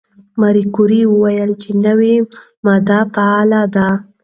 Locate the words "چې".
1.61-1.69